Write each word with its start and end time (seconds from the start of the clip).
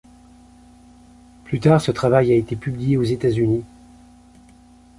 Plus 1.43 1.59
tard, 1.59 1.79
ce 1.79 1.91
travail 1.91 2.31
a 2.31 2.35
été 2.35 2.55
publié 2.55 2.97
aux 2.97 3.03
États-Unis. 3.03 3.63